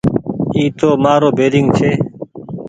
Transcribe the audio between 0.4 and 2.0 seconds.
اي تو مآرو بيرينگ ڇي۔